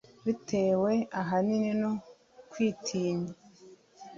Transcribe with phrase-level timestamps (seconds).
[0.25, 1.91] bitewe ahanini no
[2.51, 3.31] kwitinya